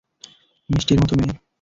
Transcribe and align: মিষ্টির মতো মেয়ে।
মিষ্টির 0.69 0.99
মতো 1.01 1.13
মেয়ে। 1.19 1.33